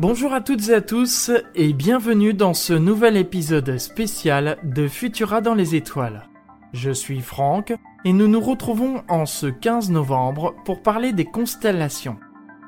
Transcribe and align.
Bonjour 0.00 0.32
à 0.32 0.40
toutes 0.40 0.70
et 0.70 0.72
à 0.72 0.80
tous 0.80 1.30
et 1.54 1.74
bienvenue 1.74 2.32
dans 2.32 2.54
ce 2.54 2.72
nouvel 2.72 3.18
épisode 3.18 3.76
spécial 3.76 4.56
de 4.62 4.88
Futura 4.88 5.42
dans 5.42 5.52
les 5.52 5.74
étoiles. 5.74 6.26
Je 6.72 6.90
suis 6.90 7.20
Franck 7.20 7.74
et 8.06 8.14
nous 8.14 8.26
nous 8.26 8.40
retrouvons 8.40 9.02
en 9.08 9.26
ce 9.26 9.46
15 9.46 9.90
novembre 9.90 10.54
pour 10.64 10.80
parler 10.80 11.12
des 11.12 11.26
constellations. 11.26 12.16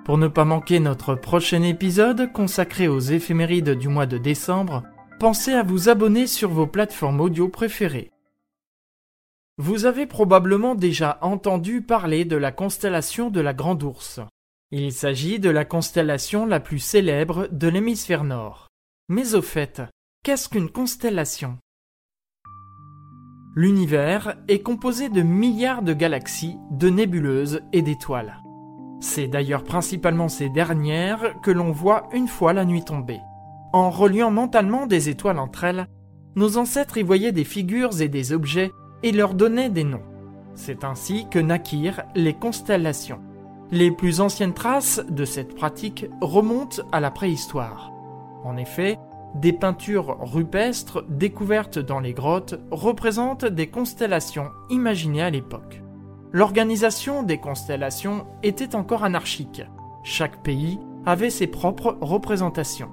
Pour 0.05 0.19
ne 0.19 0.29
pas 0.29 0.45
manquer 0.45 0.79
notre 0.79 1.15
prochain 1.15 1.63
épisode 1.63 2.31
consacré 2.35 2.87
aux 2.87 3.01
éphémérides 3.01 3.79
du 3.79 3.89
mois 3.89 4.05
de 4.05 4.19
décembre, 4.19 4.83
pensez 5.19 5.55
à 5.55 5.63
vous 5.63 5.89
abonner 5.89 6.27
sur 6.27 6.51
vos 6.51 6.67
plateformes 6.67 7.23
audio 7.23 7.49
préférées. 7.49 8.11
Vous 9.57 9.87
avez 9.87 10.05
probablement 10.05 10.75
déjà 10.75 11.17
entendu 11.23 11.81
parler 11.81 12.27
de 12.27 12.37
la 12.37 12.53
constellation 12.53 13.31
de 13.31 13.41
la 13.41 13.55
Grande 13.55 13.83
Ourse. 13.85 14.21
Il 14.75 14.91
s'agit 14.91 15.39
de 15.39 15.51
la 15.51 15.67
constellation 15.67 16.47
la 16.47 16.59
plus 16.59 16.79
célèbre 16.79 17.47
de 17.53 17.69
l'hémisphère 17.69 18.25
nord. 18.25 18.69
Mais 19.11 19.35
au 19.35 19.43
fait, 19.43 19.83
qu'est-ce 20.25 20.49
qu'une 20.49 20.71
constellation? 20.71 21.59
L'univers 23.55 24.35
est 24.49 24.61
composé 24.61 25.11
de 25.11 25.21
milliards 25.21 25.83
de 25.83 25.93
galaxies, 25.93 26.57
de 26.71 26.89
nébuleuses 26.89 27.61
et 27.75 27.83
d'étoiles. 27.83 28.41
C'est 29.03 29.29
d'ailleurs 29.29 29.65
principalement 29.65 30.31
ces 30.31 30.49
dernières 30.49 31.39
que 31.43 31.51
l'on 31.51 31.71
voit 31.71 32.09
une 32.15 32.29
fois 32.29 32.55
la 32.55 32.65
nuit 32.65 32.83
tombée. 32.83 33.21
En 33.75 33.91
reliant 33.91 34.31
mentalement 34.31 34.87
des 34.87 35.11
étoiles 35.11 35.39
entre 35.39 35.65
elles, 35.65 35.87
nos 36.35 36.57
ancêtres 36.57 36.97
y 36.97 37.03
voyaient 37.03 37.33
des 37.33 37.45
figures 37.45 38.01
et 38.01 38.09
des 38.09 38.33
objets 38.33 38.73
et 39.03 39.13
leur 39.13 39.35
donnaient 39.35 39.69
des 39.69 39.85
noms. 39.85 40.07
C'est 40.55 40.83
ainsi 40.83 41.29
que 41.29 41.39
naquirent 41.39 42.05
les 42.15 42.33
constellations. 42.33 43.21
Les 43.75 43.91
plus 43.91 44.21
anciennes 44.21 44.53
traces 44.53 45.01
de 45.09 45.25
cette 45.25 45.55
pratique 45.55 46.05
remontent 46.21 46.83
à 46.93 47.01
la 47.01 47.11
préhistoire. 47.11 47.91
En 48.45 48.59
effet, 48.59 48.99
des 49.35 49.55
peintures 49.55 50.19
rupestres 50.21 51.03
découvertes 51.09 51.79
dans 51.79 51.99
les 51.99 52.13
grottes 52.13 52.57
représentent 52.71 53.47
des 53.47 53.69
constellations 53.69 54.51
imaginées 54.69 55.23
à 55.23 55.31
l'époque. 55.31 55.83
L'organisation 56.33 57.23
des 57.23 57.39
constellations 57.39 58.27
était 58.43 58.75
encore 58.75 59.05
anarchique. 59.05 59.63
Chaque 60.03 60.43
pays 60.43 60.79
avait 61.07 61.31
ses 61.31 61.47
propres 61.47 61.97
représentations. 62.03 62.91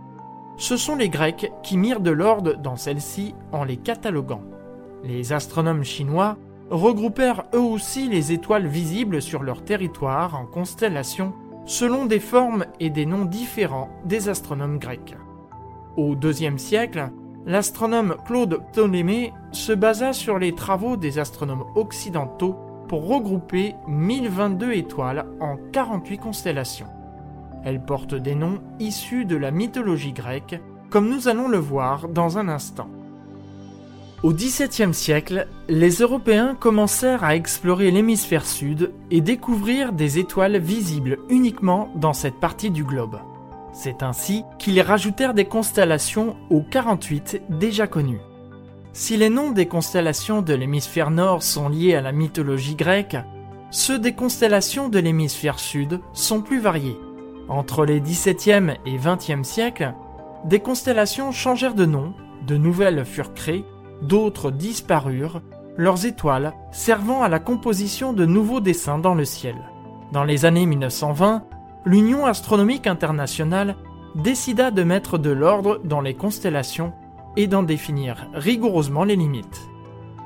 Ce 0.55 0.77
sont 0.77 0.95
les 0.95 1.09
Grecs 1.09 1.52
qui 1.61 1.77
mirent 1.77 1.99
de 1.99 2.11
l'ordre 2.11 2.53
dans 2.53 2.77
celles-ci 2.77 3.36
en 3.52 3.66
les 3.66 3.77
cataloguant. 3.77 4.43
Les 5.03 5.33
astronomes 5.33 5.83
chinois 5.83 6.38
regroupèrent 6.69 7.43
eux 7.53 7.59
aussi 7.59 8.07
les 8.07 8.31
étoiles 8.31 8.67
visibles 8.67 9.21
sur 9.21 9.43
leur 9.43 9.63
territoire 9.63 10.35
en 10.35 10.45
constellations 10.45 11.33
selon 11.65 12.05
des 12.05 12.19
formes 12.19 12.65
et 12.79 12.89
des 12.89 13.05
noms 13.05 13.25
différents 13.25 13.89
des 14.05 14.29
astronomes 14.29 14.79
grecs. 14.79 15.15
Au 15.97 16.15
IIe 16.15 16.57
siècle, 16.57 17.11
l'astronome 17.45 18.15
Claude 18.25 18.59
Ptolémée 18.71 19.33
se 19.51 19.73
basa 19.73 20.13
sur 20.13 20.39
les 20.39 20.55
travaux 20.55 20.97
des 20.97 21.19
astronomes 21.19 21.65
occidentaux 21.75 22.55
pour 22.87 23.07
regrouper 23.07 23.75
1022 23.87 24.73
étoiles 24.73 25.25
en 25.39 25.57
48 25.71 26.17
constellations. 26.17 26.87
Elles 27.63 27.83
portent 27.83 28.15
des 28.15 28.35
noms 28.35 28.61
issus 28.79 29.25
de 29.25 29.35
la 29.35 29.51
mythologie 29.51 30.13
grecque, 30.13 30.59
comme 30.89 31.09
nous 31.09 31.27
allons 31.27 31.47
le 31.47 31.57
voir 31.57 32.07
dans 32.07 32.37
un 32.37 32.47
instant. 32.47 32.89
Au 34.21 34.33
XVIIe 34.33 34.93
siècle, 34.93 35.47
les 35.69 35.91
Européens 35.91 36.53
commencèrent 36.53 37.23
à 37.23 37.37
explorer 37.37 37.89
l'hémisphère 37.89 38.45
sud 38.45 38.91
et 39.11 39.21
découvrir 39.21 39.93
des 39.93 40.19
étoiles 40.19 40.57
visibles 40.57 41.19
uniquement 41.30 41.89
dans 41.95 42.11
cette 42.11 42.37
partie 42.37 42.69
du 42.69 42.83
globe. 42.83 43.19
C'est 43.71 44.03
ainsi 44.03 44.43
qu'ils 44.58 44.81
rajoutèrent 44.81 45.33
des 45.33 45.45
constellations 45.45 46.35
aux 46.49 46.61
48 46.61 47.43
déjà 47.49 47.87
connues. 47.87 48.19
Si 48.91 49.15
les 49.15 49.29
noms 49.29 49.52
des 49.52 49.67
constellations 49.67 50.41
de 50.41 50.53
l'hémisphère 50.53 51.11
nord 51.11 51.41
sont 51.41 51.69
liés 51.69 51.95
à 51.95 52.02
la 52.02 52.11
mythologie 52.11 52.75
grecque, 52.75 53.15
ceux 53.71 53.99
des 53.99 54.13
constellations 54.13 54.89
de 54.89 54.99
l'hémisphère 54.99 55.59
sud 55.59 56.02
sont 56.11 56.41
plus 56.41 56.59
variés. 56.59 56.97
Entre 57.47 57.85
les 57.85 58.02
XVIIe 58.02 58.73
et 58.85 58.97
XXe 58.97 59.47
siècles, 59.47 59.93
des 60.43 60.59
constellations 60.59 61.31
changèrent 61.31 61.73
de 61.73 61.85
nom, 61.85 62.13
de 62.45 62.58
nouvelles 62.58 63.05
furent 63.05 63.33
créées 63.33 63.63
d'autres 64.02 64.52
disparurent, 64.52 65.42
leurs 65.77 66.05
étoiles 66.05 66.54
servant 66.71 67.21
à 67.23 67.30
la 67.30 67.39
composition 67.39 68.14
de 68.14 68.26
nouveaux 68.26 68.60
dessins 68.60 68.99
dans 68.99 69.15
le 69.15 69.26
ciel. 69.26 69.55
Dans 70.11 70.23
les 70.23 70.45
années 70.45 70.65
1920, 70.65 71.43
l'Union 71.86 72.26
astronomique 72.26 72.88
internationale 72.88 73.76
décida 74.15 74.71
de 74.71 74.83
mettre 74.83 75.17
de 75.17 75.30
l'ordre 75.30 75.80
dans 75.83 76.02
les 76.02 76.15
constellations 76.15 76.93
et 77.38 77.48
d'en 77.48 77.64
définir 77.64 78.27
rigoureusement 78.33 79.04
les 79.04 79.15
limites. 79.15 79.70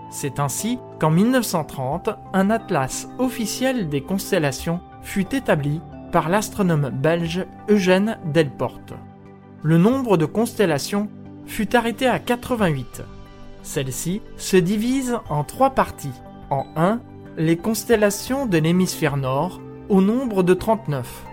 C'est 0.09 0.39
ainsi 0.39 0.79
qu'en 1.00 1.09
1930, 1.09 2.09
un 2.33 2.50
atlas 2.50 3.09
officiel 3.17 3.89
des 3.89 4.01
constellations 4.01 4.79
fut 5.01 5.35
établi 5.35 5.81
par 6.12 6.29
l'astronome 6.29 6.89
belge 6.89 7.45
Eugène 7.69 8.17
Delporte. 8.25 8.94
Le 9.63 9.78
nombre 9.78 10.17
de 10.17 10.25
constellations 10.25 11.09
fut 11.45 11.75
arrêté 11.75 12.07
à 12.07 12.19
88, 12.19 13.03
celle-ci 13.63 14.22
se 14.38 14.57
divise 14.57 15.18
en 15.29 15.44
trois 15.44 15.72
parties. 15.72 16.22
En 16.50 16.68
1, 16.75 17.00
les 17.38 17.57
constellations 17.57 18.46
de 18.46 18.57
l'hémisphère 18.59 19.18
nord, 19.18 19.59
au 19.90 20.01
nombre 20.01 20.44
de 20.44 20.53
39. 20.53 21.25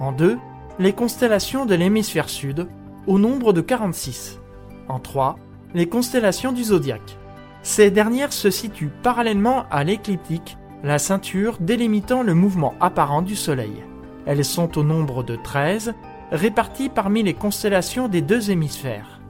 En 0.00 0.12
2, 0.12 0.38
les 0.78 0.92
constellations 0.92 1.66
de 1.66 1.74
l'hémisphère 1.74 2.28
sud, 2.28 2.68
au 3.06 3.18
nombre 3.18 3.52
de 3.52 3.60
46. 3.60 4.40
En 4.88 4.98
3, 4.98 5.36
les 5.74 5.86
constellations 5.86 6.52
du 6.52 6.64
zodiaque. 6.64 7.18
Ces 7.62 7.90
dernières 7.90 8.32
se 8.32 8.50
situent 8.50 8.92
parallèlement 9.02 9.64
à 9.70 9.84
l'écliptique, 9.84 10.56
la 10.82 10.98
ceinture 10.98 11.56
délimitant 11.60 12.22
le 12.22 12.34
mouvement 12.34 12.74
apparent 12.80 13.22
du 13.22 13.36
Soleil. 13.36 13.82
Elles 14.26 14.44
sont 14.44 14.78
au 14.78 14.82
nombre 14.82 15.22
de 15.22 15.36
13, 15.36 15.94
réparties 16.30 16.88
parmi 16.88 17.22
les 17.22 17.34
constellations 17.34 18.08
des 18.08 18.22
deux 18.22 18.50
hémisphères. 18.50 19.20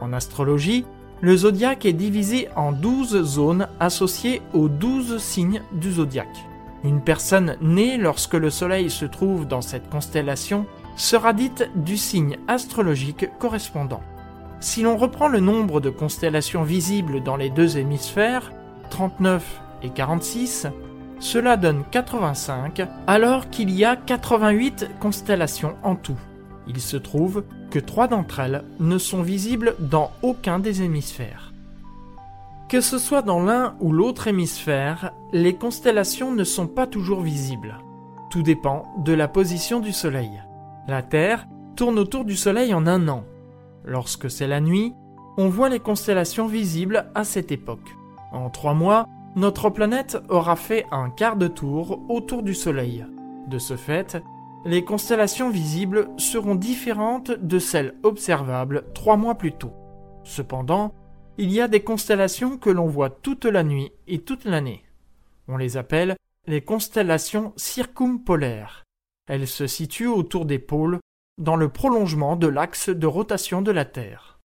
En 0.00 0.12
astrologie, 0.12 0.84
le 1.20 1.36
zodiaque 1.36 1.84
est 1.84 1.92
divisé 1.92 2.48
en 2.54 2.72
12 2.72 3.22
zones 3.24 3.68
associées 3.80 4.40
aux 4.52 4.68
12 4.68 5.18
signes 5.18 5.62
du 5.72 5.92
zodiaque. 5.92 6.44
Une 6.84 7.00
personne 7.00 7.56
née 7.60 7.96
lorsque 7.96 8.34
le 8.34 8.50
Soleil 8.50 8.88
se 8.88 9.04
trouve 9.04 9.46
dans 9.46 9.62
cette 9.62 9.90
constellation 9.90 10.66
sera 10.96 11.32
dite 11.32 11.68
du 11.74 11.96
signe 11.96 12.38
astrologique 12.46 13.28
correspondant. 13.38 14.02
Si 14.60 14.82
l'on 14.82 14.96
reprend 14.96 15.28
le 15.28 15.40
nombre 15.40 15.80
de 15.80 15.90
constellations 15.90 16.62
visibles 16.62 17.22
dans 17.22 17.36
les 17.36 17.50
deux 17.50 17.78
hémisphères, 17.78 18.52
39 18.90 19.60
et 19.82 19.90
46, 19.90 20.68
cela 21.20 21.56
donne 21.56 21.82
85, 21.90 22.82
alors 23.08 23.50
qu'il 23.50 23.70
y 23.70 23.84
a 23.84 23.96
88 23.96 24.88
constellations 25.00 25.74
en 25.82 25.96
tout. 25.96 26.18
Il 26.68 26.80
se 26.80 26.96
trouve 26.96 27.44
que 27.70 27.78
trois 27.78 28.08
d'entre 28.08 28.40
elles 28.40 28.64
ne 28.78 28.98
sont 28.98 29.22
visibles 29.22 29.74
dans 29.78 30.10
aucun 30.22 30.58
des 30.58 30.82
hémisphères. 30.82 31.52
Que 32.68 32.82
ce 32.82 32.98
soit 32.98 33.22
dans 33.22 33.42
l'un 33.42 33.76
ou 33.80 33.92
l'autre 33.92 34.26
hémisphère, 34.26 35.12
les 35.32 35.54
constellations 35.54 36.32
ne 36.32 36.44
sont 36.44 36.66
pas 36.66 36.86
toujours 36.86 37.22
visibles. 37.22 37.78
Tout 38.30 38.42
dépend 38.42 38.84
de 38.98 39.14
la 39.14 39.26
position 39.26 39.80
du 39.80 39.92
Soleil. 39.92 40.42
La 40.86 41.02
Terre 41.02 41.46
tourne 41.76 41.98
autour 41.98 42.26
du 42.26 42.36
Soleil 42.36 42.74
en 42.74 42.86
un 42.86 43.08
an. 43.08 43.24
Lorsque 43.84 44.30
c'est 44.30 44.46
la 44.46 44.60
nuit, 44.60 44.92
on 45.38 45.48
voit 45.48 45.70
les 45.70 45.80
constellations 45.80 46.46
visibles 46.46 47.10
à 47.14 47.24
cette 47.24 47.52
époque. 47.52 47.96
En 48.32 48.50
trois 48.50 48.74
mois, 48.74 49.06
notre 49.34 49.70
planète 49.70 50.18
aura 50.28 50.56
fait 50.56 50.84
un 50.90 51.08
quart 51.08 51.36
de 51.36 51.48
tour 51.48 52.00
autour 52.10 52.42
du 52.42 52.54
Soleil. 52.54 53.06
De 53.46 53.58
ce 53.58 53.76
fait, 53.76 54.22
les 54.64 54.84
constellations 54.84 55.50
visibles 55.50 56.08
seront 56.18 56.54
différentes 56.54 57.30
de 57.30 57.58
celles 57.58 57.94
observables 58.02 58.84
trois 58.94 59.16
mois 59.16 59.36
plus 59.36 59.52
tôt. 59.52 59.72
Cependant, 60.24 60.94
il 61.38 61.52
y 61.52 61.60
a 61.60 61.68
des 61.68 61.80
constellations 61.80 62.58
que 62.58 62.70
l'on 62.70 62.86
voit 62.86 63.10
toute 63.10 63.44
la 63.44 63.62
nuit 63.62 63.92
et 64.08 64.18
toute 64.18 64.44
l'année. 64.44 64.84
On 65.46 65.56
les 65.56 65.76
appelle 65.76 66.16
les 66.46 66.60
constellations 66.60 67.52
circumpolaires. 67.56 68.84
Elles 69.28 69.46
se 69.46 69.66
situent 69.66 70.06
autour 70.06 70.44
des 70.44 70.58
pôles, 70.58 70.98
dans 71.38 71.56
le 71.56 71.68
prolongement 71.68 72.34
de 72.34 72.48
l'axe 72.48 72.88
de 72.88 73.06
rotation 73.06 73.62
de 73.62 73.70
la 73.70 73.84
Terre. 73.84 74.40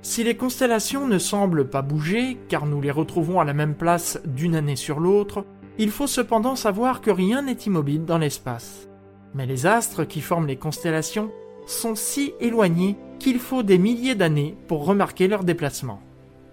Si 0.00 0.22
les 0.22 0.36
constellations 0.36 1.06
ne 1.06 1.18
semblent 1.18 1.68
pas 1.68 1.82
bouger, 1.82 2.38
car 2.48 2.66
nous 2.66 2.80
les 2.80 2.90
retrouvons 2.90 3.40
à 3.40 3.44
la 3.44 3.54
même 3.54 3.74
place 3.74 4.20
d'une 4.24 4.54
année 4.54 4.76
sur 4.76 5.00
l'autre, 5.00 5.44
il 5.78 5.90
faut 5.90 6.06
cependant 6.06 6.56
savoir 6.56 7.00
que 7.00 7.10
rien 7.10 7.42
n'est 7.42 7.52
immobile 7.52 8.04
dans 8.04 8.18
l'espace. 8.18 8.88
Mais 9.34 9.46
les 9.46 9.66
astres 9.66 10.04
qui 10.04 10.20
forment 10.20 10.46
les 10.46 10.56
constellations 10.56 11.30
sont 11.66 11.94
si 11.94 12.34
éloignés 12.40 12.96
qu'il 13.18 13.38
faut 13.38 13.62
des 13.62 13.78
milliers 13.78 14.14
d'années 14.14 14.56
pour 14.68 14.84
remarquer 14.84 15.28
leur 15.28 15.44
déplacement. 15.44 16.00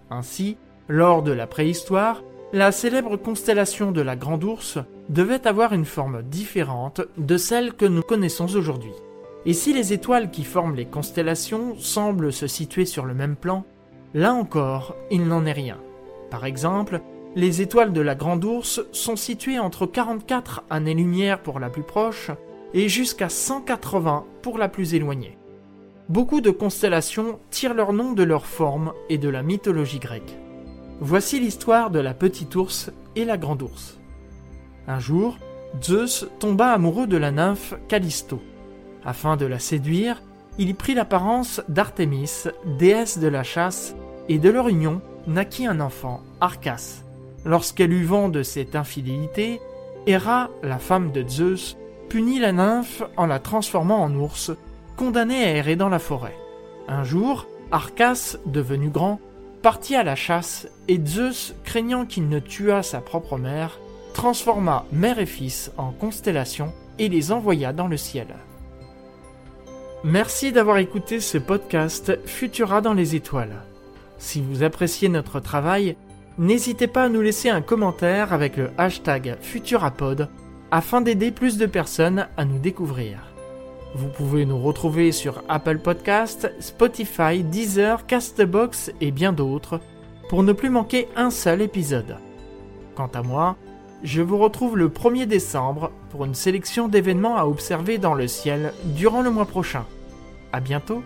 Ainsi, 0.10 0.58
lors 0.88 1.22
de 1.22 1.32
la 1.32 1.48
préhistoire, 1.48 2.24
la 2.54 2.72
célèbre 2.72 3.16
constellation 3.18 3.92
de 3.92 4.02
la 4.02 4.16
Grande 4.16 4.44
Ourse 4.44 4.80
devait 5.10 5.48
avoir 5.48 5.74
une 5.74 5.86
forme 5.86 6.24
différente 6.24 7.02
de 7.18 7.38
celle 7.38 7.74
que 7.74 7.86
nous 7.86 8.02
connaissons 8.02 8.56
aujourd'hui. 8.56 8.92
Et 9.46 9.54
si 9.54 9.74
les 9.74 9.94
étoiles 9.94 10.32
qui 10.32 10.44
forment 10.44 10.76
les 10.76 10.86
constellations 10.86 11.76
semblent 11.78 12.34
se 12.34 12.48
situer 12.48 12.86
sur 12.86 13.06
le 13.06 13.14
même 13.14 13.36
plan, 13.36 13.64
là 14.14 14.34
encore, 14.34 14.96
il 15.10 15.28
n'en 15.28 15.46
est 15.46 15.52
rien. 15.52 15.78
Par 16.30 16.46
exemple, 16.46 17.02
les 17.36 17.62
étoiles 17.62 17.94
de 17.94 18.02
la 18.02 18.16
Grande 18.16 18.44
Ourse 18.44 18.82
sont 18.92 19.16
situées 19.16 19.60
entre 19.60 19.86
44 19.86 20.64
années-lumière 20.70 21.42
pour 21.42 21.60
la 21.60 21.70
plus 21.70 21.84
proche 21.84 22.32
et 22.74 22.90
jusqu'à 22.90 23.30
180 23.30 24.26
pour 24.42 24.58
la 24.58 24.68
plus 24.68 24.94
éloignée. 24.94 25.38
Beaucoup 26.10 26.42
de 26.42 26.52
constellations 26.52 27.40
tirent 27.50 27.74
leur 27.74 27.94
nom 27.94 28.12
de 28.12 28.24
leur 28.24 28.46
forme 28.46 28.92
et 29.10 29.18
de 29.18 29.30
la 29.30 29.44
mythologie 29.44 30.00
grecque. 30.00 30.38
Voici 31.00 31.40
l'histoire 31.40 31.90
de 31.90 32.00
la 32.00 32.14
petite 32.14 32.56
ours 32.56 32.92
et 33.16 33.24
la 33.24 33.38
grande 33.38 33.62
ours. 33.62 33.98
Un 34.88 35.00
jour, 35.00 35.38
Zeus 35.82 36.28
tomba 36.40 36.72
amoureux 36.72 37.08
de 37.08 37.18
la 37.18 37.32
nymphe 37.32 37.76
Callisto. 37.88 38.42
Afin 39.06 39.38
de 39.38 39.46
la 39.46 39.58
séduire, 39.58 40.22
il 40.58 40.76
prit 40.76 40.94
l'apparence 40.96 41.62
d'Artémis, 41.70 42.44
déesse 42.78 43.20
de 43.20 43.28
la 43.28 43.44
chasse, 43.44 43.96
et 44.28 44.38
de 44.38 44.50
leur 44.50 44.68
union 44.68 45.02
naquit 45.28 45.66
un 45.66 45.80
enfant, 45.80 46.22
Arcas. 46.40 47.04
Lorsqu'elle 47.46 47.94
eut 47.94 48.06
vent 48.06 48.30
de 48.30 48.44
cette 48.44 48.76
infidélité, 48.76 49.60
Héra, 50.08 50.50
la 50.64 50.78
femme 50.78 51.12
de 51.12 51.28
Zeus, 51.28 51.78
punit 52.10 52.40
la 52.40 52.52
nymphe 52.52 53.04
en 53.18 53.26
la 53.26 53.40
transformant 53.40 54.04
en 54.04 54.14
ours, 54.16 54.52
condamné 54.96 55.44
à 55.44 55.56
errer 55.56 55.76
dans 55.76 55.90
la 55.90 56.00
forêt. 56.00 56.38
Un 56.88 57.04
jour, 57.04 57.48
Arcas, 57.72 58.38
devenu 58.46 58.90
grand, 58.90 59.20
partit 59.62 59.96
à 59.96 60.04
la 60.04 60.16
chasse, 60.16 60.68
et 60.88 61.00
Zeus, 61.04 61.56
craignant 61.64 62.06
qu'il 62.06 62.30
ne 62.30 62.40
tuât 62.40 62.84
sa 62.84 63.00
propre 63.00 63.38
mère, 63.38 63.80
transforma 64.14 64.86
mère 64.92 65.20
et 65.20 65.26
fils 65.26 65.72
en 65.78 65.92
constellations 65.92 66.74
et 67.00 67.10
les 67.10 67.32
envoya 67.32 67.74
dans 67.74 67.88
le 67.88 67.98
ciel. 67.98 68.28
Merci 70.04 70.52
d'avoir 70.52 70.78
écouté 70.78 71.20
ce 71.20 71.38
podcast 71.38 72.20
Futura 72.26 72.82
dans 72.82 72.94
les 72.94 73.16
étoiles. 73.16 73.62
Si 74.18 74.42
vous 74.42 74.64
appréciez 74.64 75.10
notre 75.10 75.40
travail, 75.40 75.96
n'hésitez 76.38 76.88
pas 76.88 77.04
à 77.04 77.10
nous 77.10 77.22
laisser 77.22 77.50
un 77.50 77.62
commentaire 77.62 78.34
avec 78.34 78.58
le 78.58 78.72
hashtag 78.78 79.38
Futurapod 79.42 80.30
afin 80.72 81.02
d'aider 81.02 81.32
plus 81.32 81.58
de 81.58 81.66
personnes 81.66 82.28
à 82.38 82.46
nous 82.46 82.60
découvrir. 82.60 83.20
Vous 83.94 84.08
pouvez 84.08 84.46
nous 84.46 84.60
retrouver 84.60 85.12
sur 85.12 85.44
Apple 85.50 85.80
Podcast, 85.80 86.52
Spotify, 86.60 87.44
Deezer, 87.44 88.06
Castbox 88.06 88.92
et 89.02 89.12
bien 89.12 89.34
d'autres 89.34 89.82
pour 90.30 90.44
ne 90.44 90.54
plus 90.54 90.70
manquer 90.70 91.10
un 91.18 91.30
seul 91.30 91.62
épisode. 91.62 92.18
Quant 92.96 93.12
à 93.14 93.22
moi, 93.22 93.58
je 94.04 94.22
vous 94.22 94.38
retrouve 94.38 94.78
le 94.78 94.88
1er 94.90 95.26
décembre 95.26 95.92
pour 96.10 96.26
une 96.26 96.34
sélection 96.34 96.88
d'événements 96.88 97.38
à 97.38 97.46
observer 97.46 97.98
dans 97.98 98.14
le 98.14 98.28
ciel 98.28 98.74
durant 98.86 99.22
le 99.22 99.30
mois 99.30 99.46
prochain. 99.46 99.86
À 100.54 100.60
bientôt! 100.60 101.04